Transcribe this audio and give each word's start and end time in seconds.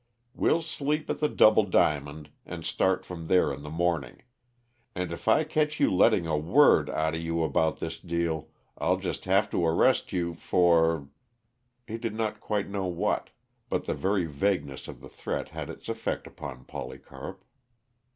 We'll 0.33 0.63
sleep 0.63 1.11
at 1.11 1.19
the 1.19 1.29
Double 1.29 1.61
Diamond, 1.63 2.31
and 2.43 2.65
start 2.65 3.05
from 3.05 3.27
there 3.27 3.53
in 3.53 3.61
the 3.61 3.69
morning. 3.69 4.23
And 4.95 5.11
if 5.11 5.27
I 5.27 5.43
catch 5.43 5.79
you 5.79 5.93
letting 5.93 6.25
a 6.25 6.35
word 6.39 6.89
outa 6.89 7.19
you 7.19 7.43
about 7.43 7.79
this 7.79 7.99
deal, 7.99 8.49
I'll 8.79 8.97
just 8.97 9.27
about 9.27 9.35
have 9.35 9.49
to 9.51 9.63
arrest 9.63 10.11
you 10.11 10.33
for" 10.33 11.07
He 11.87 11.99
did 11.99 12.15
not 12.15 12.39
quite 12.41 12.67
know 12.67 12.87
what, 12.87 13.29
but 13.69 13.85
the 13.85 13.93
very 13.93 14.25
vagueness 14.25 14.87
of 14.87 15.01
the 15.01 15.07
threat 15.09 15.49
had 15.49 15.69
its 15.69 15.87
effect 15.87 16.25
upon 16.25 16.65
Polycarp. 16.65 17.45